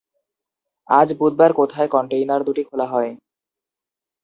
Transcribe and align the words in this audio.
আজ 0.89 1.07
বুধবার 1.19 1.51
কোথায় 1.53 1.89
কনটেইনার 1.89 2.41
দুটি 2.47 2.63
খোলা 2.69 2.87
হয়? 2.93 3.11